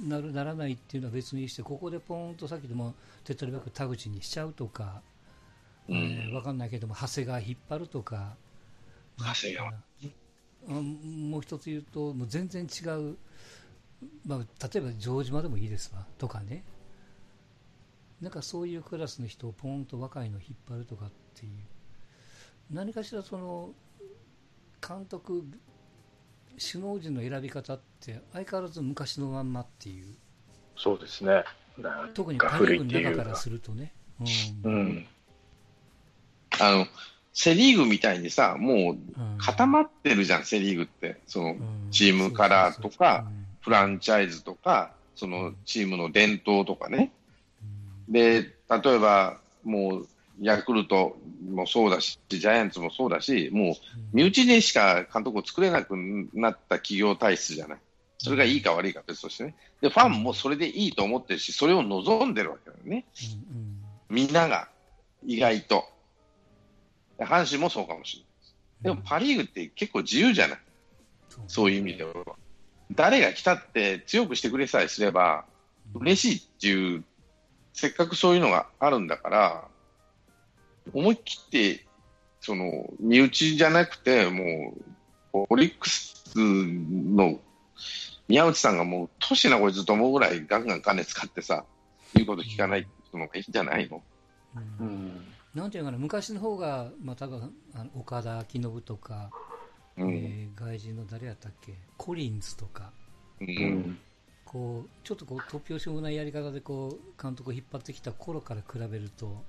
[0.02, 2.94] なるならないっていうのは別にして、ここでポーンとさっきでも
[3.24, 5.02] 手っ取り早く田口にしちゃうとか、
[5.88, 8.36] うん、えー、分かんないけども、長谷川引っ張るとか、
[9.18, 9.72] 長谷川
[10.68, 13.16] もう一つ言うと、もう全然違う、
[14.26, 16.64] まあ、例えば城島でもいいですわとかね、
[18.20, 21.52] なんかそういうクラスの人をポーンと若いの引っ張るとかっていう、
[22.70, 23.70] 何かしらその
[24.86, 25.44] 監督、
[26.58, 30.14] 首脳陣の選び方って相変わらず昔のまんまっていう。
[30.76, 31.44] そうですね。
[32.14, 33.92] 特にパ・リーグの中からするとね。
[34.64, 34.72] うん。
[34.72, 35.06] うん、
[36.58, 36.86] あの、
[37.34, 38.98] セ・リーグみたいにさ、もう
[39.38, 41.20] 固まってるじゃん、うん、セ・リーグって。
[41.26, 41.56] その、
[41.90, 43.26] チームカラーとか、
[43.66, 47.10] フランチャイズとか、そのチームの伝統とかね。
[48.08, 50.08] で、例えば、もう、
[50.40, 53.74] ヤクルトもそうだし、ジャイアンツもそうだし、もう
[54.12, 55.96] 身内でしか監督を作れなく
[56.32, 57.78] なった企業体質じゃない。
[58.18, 59.56] それがいいか悪いか別としてね。
[59.80, 63.04] で、ファンもそれでいいと思ってるし、それを望んでるわけだよね。
[64.08, 64.68] みんなが、
[65.24, 65.84] 意外と。
[67.18, 68.18] 阪神もそうかもし
[68.84, 68.96] れない。
[68.96, 70.58] でもパ・リーグって結構自由じゃない。
[71.48, 72.12] そういう意味では。
[72.92, 75.44] 誰が来たって強くしてくれさえすれば、
[75.94, 77.04] 嬉しいっていう、
[77.72, 79.68] せっかくそういうのがあるんだから、
[80.92, 81.86] 思い切って、
[82.40, 84.74] その、身内じゃなくて、も
[85.32, 87.40] う、オリックスの
[88.28, 91.64] 宮内さんがもう、年なこいつと思うぐらいガンガン金使ってさ、
[92.14, 94.02] 言うこと聞かないのがいいんじゃないの、
[94.80, 99.55] うん、うん、なんていうかな、昔の方が、まあ、多分あの岡田彰信とか、うん、
[99.98, 102.92] えー、外人の誰やったっけ、コリンズとか、
[103.40, 103.98] うん、
[104.44, 109.44] こうちょっとこう突拍子もないやり方でこう監督を引っ張ってきた頃から比べると、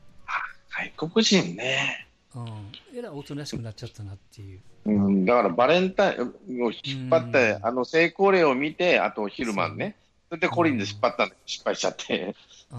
[0.70, 2.08] 外国人ね。
[2.36, 4.60] うん、えらいおとなしくなっちゃったなっていう。
[4.86, 9.96] うん、だからバレンタインを引っ張って、うん、あの成功例を見て、あとヒルマンね、
[10.30, 12.36] それでコリンで引っ張ったんで、失敗しちゃって。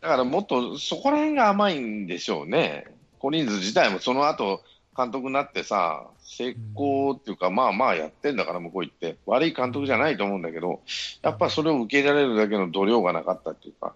[0.00, 2.86] だからもっとそこら辺が甘いんでしょうね。
[3.18, 4.62] コリンズ自体もその後
[5.00, 10.80] 監督になってさ、成功っていうか、まあまあやってんだから、向こう行って、悪い監督じゃないと思うんだけど、
[11.22, 13.94] やっぱそれを受け入れられるだけの度量がなかったっていうか、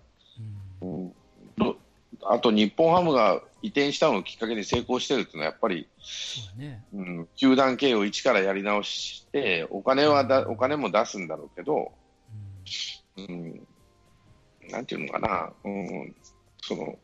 [0.81, 1.15] うん、
[2.23, 5.89] あと日本ハムが移転したのをきっかけに成功してるっていうのは、やっぱり、
[6.57, 11.93] ね、うん、球団経営を一からやり直して、お金はだ、お金も出すんだろうけど、
[13.17, 13.67] うん、うん、
[14.71, 16.15] なんていうのかな、うん、
[16.63, 16.99] その、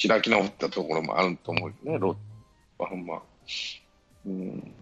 [0.00, 2.20] 開き直ったところもあると思うよね、ロッテ
[2.78, 3.22] はほんま。
[4.26, 4.74] うん。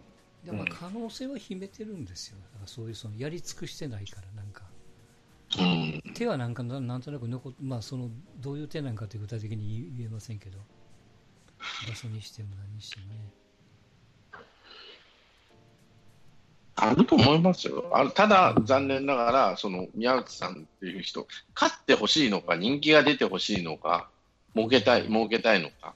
[0.45, 2.39] だから可能性は秘めてるんですよ。
[2.39, 4.65] だからそういうそのやり尽くしてないから、なんか。
[6.15, 10.59] 手はなんかなんとなく残まあ、そのどういう手なんかって具体的に言えませんけど、
[11.89, 13.31] 場所にしても何にしてもね。
[16.79, 17.91] あると思いますよ。
[17.93, 24.11] あただ、残念ながら、その宮内さんっていう人、勝ってほしいのか、人気が出てほしいのか、
[24.55, 25.95] 儲けたい、儲けたいのか、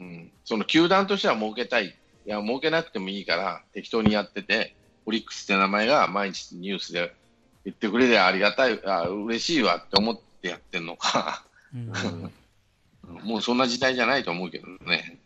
[0.00, 1.92] うん、うん、その球団としては儲けたい、い
[2.24, 4.74] や、儲けなくてもいいから適当にやってて、
[5.06, 7.14] オリックスって名前が毎日ニュースで
[7.64, 12.32] 言ってくれりゃありがたい、あ嬉しいわって思ってやってんのかうん、
[13.22, 15.20] もうそんな時代じゃないと思うけどね。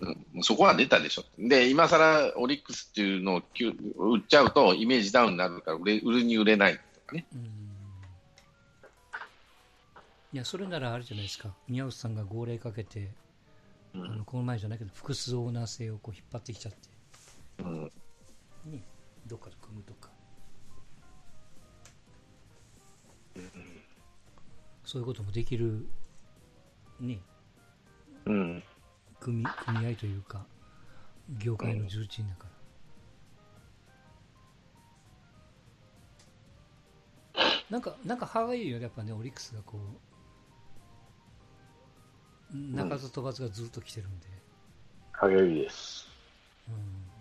[0.00, 1.24] うん、そこは出たでしょ。
[1.38, 3.42] で、今更オリックスっていうのを
[4.12, 7.26] 売っちゃうとイメージダウンになるから売れ売るに売れないとかね。
[10.34, 11.54] いや、それならあれじゃないですか。
[11.68, 13.12] 宮内さんが号令かけて、
[13.94, 16.78] うん、あのこの前じゃないけど、複数オーナー制をこう引っ張ってきちゃって、
[17.60, 17.92] うん、
[18.64, 18.82] に
[19.28, 20.10] どっかで組むとか。
[24.84, 25.86] そういうこともできる、
[26.98, 27.20] ね、
[28.26, 28.62] うん、
[29.20, 30.44] 組組合というか、
[31.38, 32.48] 業界の重鎮だか
[37.70, 40.13] なんか、なんか歯がゆいよやっぱね、オリックスがこう、
[42.54, 44.26] 鳴かず飛ばずがずっと来てるんで。
[45.12, 46.08] 歯がゆいです。
[46.68, 47.14] うん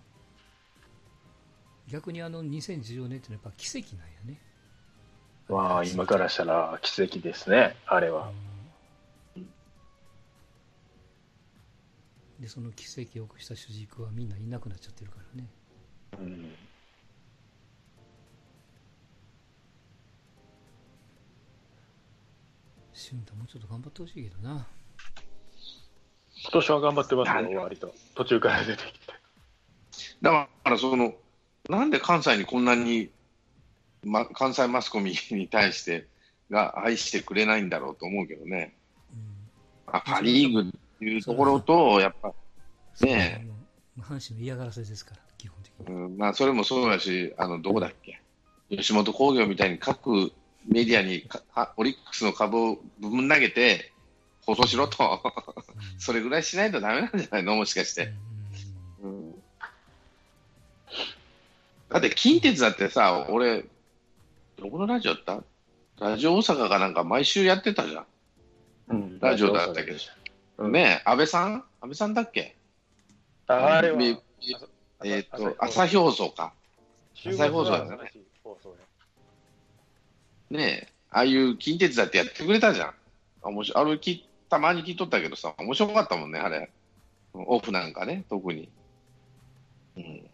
[1.87, 4.39] 逆にあの2014年ってのはやっぱ奇跡なんやね。
[5.49, 8.29] まあ、今からしたら奇跡ですね、あれは。
[8.29, 8.53] うん
[12.39, 15.49] で、その奇跡を起こした主軸はみんないなくなっちゃってるからね。
[16.19, 16.55] うん。
[22.91, 24.67] 俊太もうちょっと頑張ってほしいけどな。
[26.43, 27.93] 今年は頑張ってますよ、割と。
[28.15, 28.99] 途中から出てきて。
[30.21, 31.15] だから、その、
[31.69, 33.09] なんで関西にこんなに、
[34.03, 36.07] ま、関西マスコミに対して
[36.51, 38.75] が愛してくれないんだろうと思うけどね。
[39.11, 42.33] うんあパ・リーグっていうところと、やっぱ、
[43.01, 43.47] ね
[43.99, 45.93] 阪神の嫌がらせですから、基本的に。
[45.93, 48.19] うん、まあ、それもそうだし、あの、どこだっけ？
[48.69, 50.33] 吉本興業みたいに各
[50.65, 53.92] メディアにかはオリックスの株をぶん投げて、
[54.45, 55.21] 放送しろと。
[55.23, 55.99] うん。
[55.99, 57.55] それぐらいしないとダメなんじゃないの？
[57.55, 58.05] もしかしうん。
[58.05, 58.13] て。
[59.03, 59.31] うん。
[61.89, 63.65] だって、近鉄だってさ、俺、
[64.57, 65.23] どこのラジオだっ
[65.99, 66.05] た？
[66.05, 68.05] ラジオ大阪かなんか毎週やってたじゃ
[68.89, 69.19] うん。
[69.19, 69.97] ラジオだったけど。
[70.57, 70.69] うん。
[70.69, 70.71] ん。
[70.73, 71.53] ねえ、安倍さん？
[71.53, 72.55] 安倍さんだっけ？
[73.47, 74.17] ああれは、み
[75.03, 76.53] えっ、と、朝日放送か。
[77.13, 77.97] 週朝日放送だね。
[77.97, 78.11] ね。
[80.49, 82.87] ねえ、ああいう近鉄だってやってくれたじゃん。
[82.89, 82.93] あ
[83.49, 83.85] 面白い。
[83.85, 86.69] あれきたまに聞いとったけどさ、面白かったもんね、あれ。
[87.33, 88.69] オフなんかね、特に。
[89.97, 90.29] うん、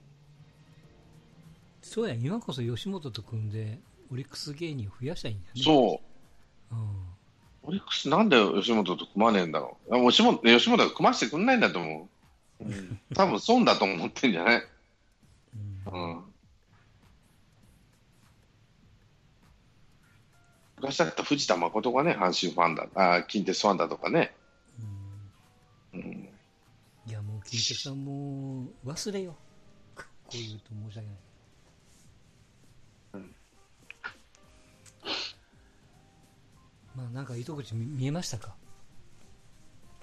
[1.82, 3.80] そうや、今こそ吉本と組んで、
[4.12, 5.62] オリックス芸人を増やしたいんだよね。
[5.64, 6.02] そ
[6.72, 6.76] う。
[6.76, 6.90] うん。
[7.64, 9.96] オリックスなんで吉本と組まねえんだろう。
[10.08, 12.10] あ吉本吉本が組ませてくんないんだと思
[12.62, 12.66] う。
[12.66, 14.64] う ん多分損だと思ってんじゃない？
[15.88, 16.29] うんうん。
[20.80, 22.88] 昔だったら藤田誠がね、阪神ファンだ、
[23.18, 24.34] あ近鉄ファンだとかね。
[25.94, 26.30] うんうん、
[27.06, 29.36] いや、もう、金鉄さんもう忘れよ。
[29.96, 31.18] こう言うと申し訳ない。
[36.96, 38.56] まあ、なんか糸口見見えましたか？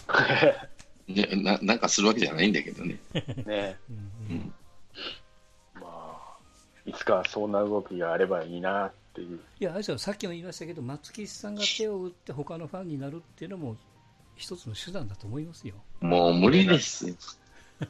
[1.08, 2.98] いやななんかするわけじゃないんだけどね。
[3.46, 3.96] ねうん
[4.30, 4.54] うん
[5.74, 6.38] まあ、
[6.86, 9.40] いつかそんな動きがあればいいなっていう。
[9.58, 13.76] いや、あれですよさっきも言いましたけど、松吉さんが手を打って他のファンになるっていうのも
[14.36, 15.74] 一つの手段だと思いますよ。
[16.00, 17.14] もう無理ですよ。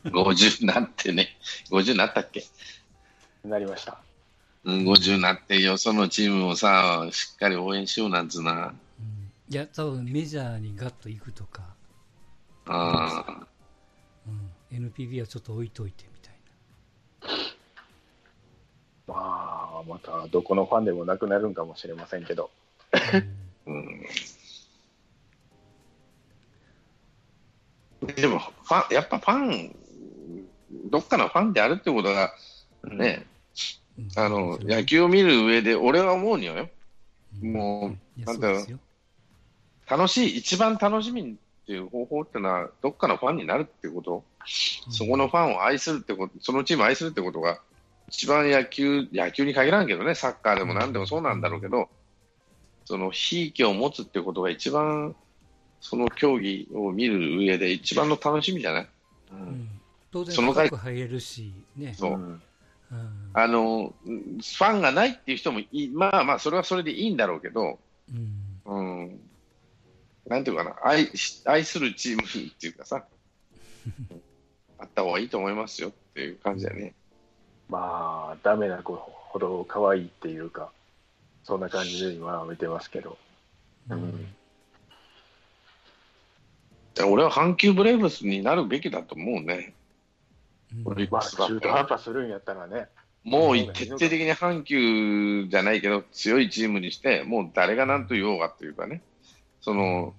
[0.04, 1.36] 50になってね。
[1.70, 2.44] 50になったっけ？
[3.44, 3.98] なりました。
[4.64, 8.74] うん、50になってよ、そのチームをさ、しっかり応援しようなんつうな。
[8.98, 11.62] うん、いや、多分メジャーにガッと行くとか、
[12.66, 13.46] あ
[14.26, 14.30] う
[14.74, 16.34] ん、NPB はちょっと置いといてみたい
[19.06, 19.45] まあ、
[19.82, 22.50] またどこのファンでもなくなるんかもしれませんけど。
[22.92, 23.00] な。
[23.66, 24.06] うんー
[28.02, 28.14] うん。
[28.14, 29.76] でも、ファン、やっぱファン、
[30.90, 32.32] どっかのファンであるってことが、
[32.84, 33.26] ね、
[33.98, 36.68] うんあの、野球を見る上で、俺は思うにはよ、
[37.42, 38.66] うんもうなんだろう。
[39.88, 41.34] 楽しい、一番楽しみっ
[41.66, 44.24] ていう方法ってのは、どっかのファンになるってこと、
[44.90, 47.60] そこのファンを愛するってこと、そのチームを愛するってことが、
[48.08, 51.88] 一番野球、野球に限らんけどね、サッカーでも何でもそうなんだろうけど、
[52.84, 55.16] その、ひいきを持つってことが一番、
[55.80, 58.88] その競技を見る上で一番の楽しみじゃない？
[59.32, 59.40] ううん。
[59.50, 59.80] ん
[60.12, 61.94] 当然その回深く入れるし、ね。
[61.94, 62.12] そう。
[62.12, 62.18] うん。
[62.22, 62.42] うん
[63.34, 68.60] あの、うんファンがないっていう人もいい、まあまあ、それはそれでいいんだろうけど、うん。
[68.64, 69.20] うん、
[70.28, 73.04] なんていうかな、愛し愛するチームっていうかさ、
[74.78, 76.94] あった方がいいと思いますよっていう感じだよね。
[77.68, 80.70] まあ、ダメな子ほど可愛いっていうか、
[81.44, 83.18] そんな感じで今は見てますけど。
[83.90, 84.26] うん
[86.96, 89.74] で俺は阪急ブレーブスになるべきだと思うね。
[90.74, 92.88] うんまあ、中途半端するんやったらね。
[93.22, 99.02] もう徹底的に阪急じゃないけど、強いチームにして、もう誰が何と言おうかというかね、
[99.60, 100.14] その、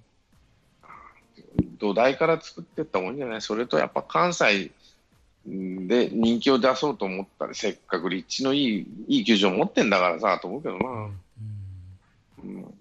[1.80, 4.72] 土台から作っていった方がいいんじゃないそれとやっぱ関西
[5.48, 10.89] で人気を出そうと思ったら、せっかく立地のいいいい球場持ってんだからさ、と思うけどな。
[10.89, 11.22] うん
[12.43, 12.74] うん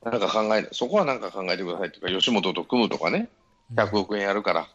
[0.00, 3.28] なんか考え、そこはなんか考えてくださいというか、吉本と組むとかね、
[3.74, 4.68] 100億円やるから。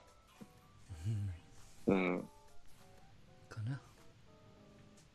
[1.88, 2.30] うんうん。
[3.50, 3.80] かな。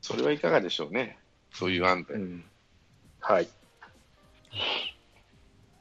[0.01, 1.19] それはいかがでしょうね。
[1.53, 2.15] そういう案で。
[2.15, 2.45] うん。
[3.21, 3.49] はい。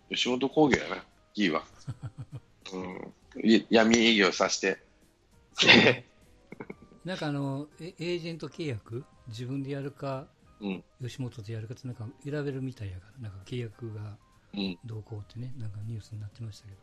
[0.10, 1.04] 吉本興業やな、
[1.34, 1.64] キーは。
[2.74, 3.14] うん。
[3.44, 4.84] い闇営業させて。
[7.06, 9.06] なんかあの、エエージェント契約？
[9.28, 10.28] 自分でやるか、
[10.60, 10.84] うん。
[11.02, 14.18] 吉本とやるかってなんか選べるみたいやから、なんか契約が
[14.54, 14.78] うん。
[14.86, 16.78] どうこうってね、なんかニュースになってましたけど。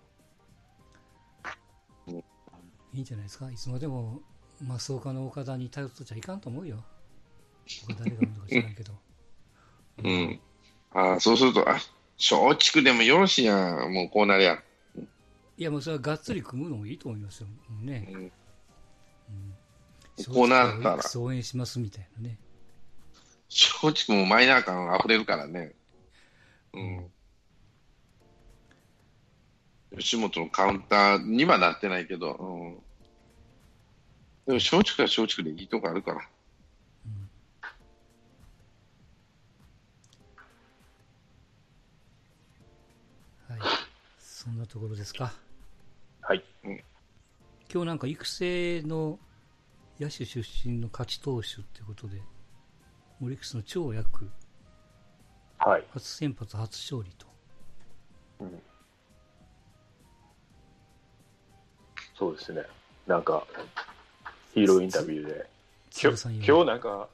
[2.08, 2.24] うん
[2.94, 3.50] いいんじゃないですか？
[3.50, 4.20] いつまでも、
[4.62, 6.84] マスオカの岡田に頼っとっちゃいかんと思うよ。
[7.88, 8.92] 他誰がおるのか知らんけど。
[10.04, 10.40] うん。
[10.92, 11.74] ああ、そうすると、あ、
[12.18, 13.92] 松竹でもよろしいやん。
[13.92, 14.62] もうこうなりゃ。
[15.56, 17.46] いや、もうそれはがっつり組むのもいいと思いますよ。
[17.82, 18.08] ね。
[18.10, 18.16] うん。
[18.16, 18.32] うん
[20.32, 22.38] こうなったら応援しますみたいなね。
[23.50, 25.74] 松竹もマイナー感溢れるからね。
[26.72, 27.10] うん。
[29.98, 32.74] 吉本のカウンターにはなってないけど、うん。
[34.46, 36.16] でも松竹は松竹でいいとこあるから。
[36.16, 36.22] は
[43.56, 43.60] い。
[44.18, 45.43] そんなところですか。
[47.74, 47.82] はい。
[47.82, 49.18] 今日なんか育成の
[49.98, 52.22] 野手出身の勝ち投手ってことで、
[53.20, 54.30] オリックスの超役、
[55.58, 55.84] はい。
[55.92, 57.26] 初先発初勝利と。
[58.40, 58.62] うん
[62.16, 62.62] そうですね。
[63.08, 63.44] なんか、
[64.54, 65.46] ヒーローインタビューで、
[65.90, 67.08] きょ鶴さん今日なんか、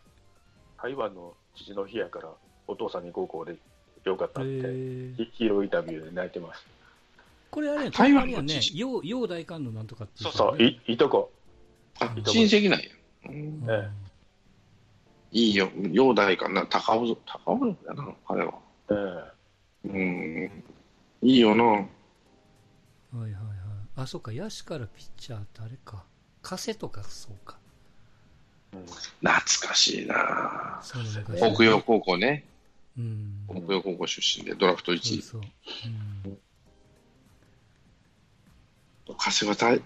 [0.83, 2.29] 台湾の父の日やから、
[2.67, 3.57] お父さんに高校で
[4.05, 6.67] よかったって、ヒーローインタビューで泣いてます。
[7.51, 11.33] これあれ、台湾隣はねの知、陽陽大官のなんとかっていそうそう、ねいいとこ。
[11.99, 12.87] あ、親戚なんや。
[13.29, 13.91] うんうんえ
[15.33, 15.71] いいよ。
[15.93, 16.67] 陽大かな。
[16.67, 18.55] 高尾、高尾やな、彼は。
[18.91, 18.95] え
[19.85, 20.65] えうん。
[21.23, 21.65] いいよな。
[21.65, 23.41] はいはいはい。
[23.97, 26.05] あ、そっか、野手からピッチャーってあれか。
[26.43, 27.59] 加瀬とかそうか。
[28.73, 30.81] うん懐かしいな。
[31.55, 32.45] 北洋高校ね。
[32.99, 33.47] うん。
[33.49, 35.23] 北洋高校出身で、ドラフト1位。
[35.23, 35.51] そうそう。
[36.27, 36.39] うん。
[39.19, 39.81] 加瀬は大い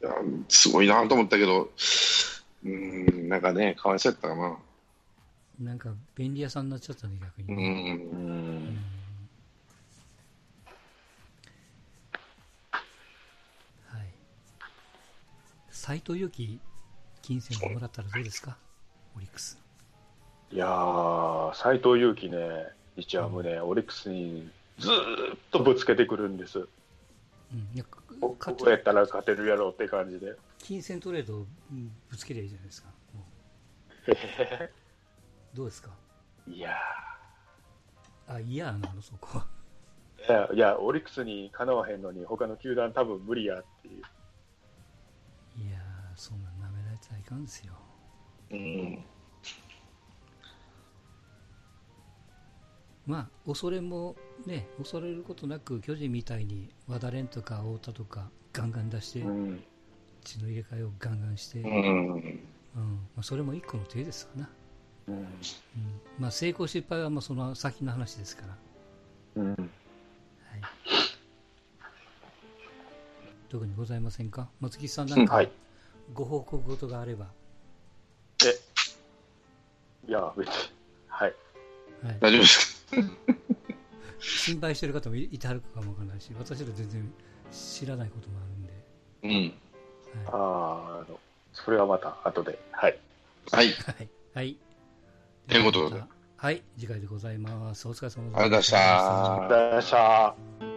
[0.00, 0.10] や
[0.48, 1.70] すごいなと思ったけど、
[2.64, 4.56] うん、なんかね、かわいそうやったかな。
[5.60, 7.56] なんか、便利屋さんになっちゃったね、逆にう。
[7.56, 8.00] ね。
[8.12, 8.78] うんうん
[13.86, 14.06] はい。
[15.70, 16.58] 斎藤佑樹、
[17.20, 18.56] 金銭をもらったらどうですか？
[19.16, 19.58] オリックス。
[20.50, 22.38] いやー、斎藤佑樹ね、
[22.96, 26.66] 日ハムね、オリックスにずーっとぶつけてくるんです。
[27.52, 27.58] うん。
[27.74, 30.34] いや、ここ勝こやったら勝てるやろって感じで。
[30.58, 31.46] 金銭トレード
[32.10, 32.88] ぶつけりゃいいじゃないですか。
[35.54, 35.90] どうですか？
[36.46, 36.76] いや
[38.26, 39.46] あ、いや、なの、そこは。
[40.18, 44.02] ーいや、いや、オリックスにかなわへんのに、他の球団多分無理やっていう。
[45.58, 47.74] いやー、そんなん舐められちゃいかんですよ。
[48.50, 49.04] うん。
[53.04, 59.62] まあ、恐れもね、恐れることなく、巨人みたいに、和田蓮とか太田とか、ガンガン出して、うん。
[60.24, 62.42] 血の入れ替えをガンガンして、ううんん。
[63.14, 64.48] まあ、それも一個の手ですわな。
[65.08, 65.14] うん。
[65.16, 65.26] うん
[66.18, 69.50] まあ、成功失敗はまあその先の話ですから、うん。
[69.50, 69.60] はい、
[73.48, 74.48] 特にございませんか？
[74.60, 75.50] 松木さんなんかはい。
[76.12, 77.26] ご報告事があれば、
[80.06, 80.54] いや、別に。
[81.08, 81.34] はい。
[82.02, 82.96] はい、大丈夫ですか？
[84.22, 87.12] 心配してる方もいいてはるかもわからないし私ら全然
[87.50, 89.52] 知らないこともあるんで、うん。
[90.26, 91.18] あはーあの、
[91.52, 92.58] それはまた後で。
[92.70, 92.98] はい。
[93.50, 93.68] はい。
[93.68, 94.56] いはいはい
[95.48, 96.02] ということで
[96.36, 100.71] はい次回でございますお疲れ様でありがとうございましたありがとうございました。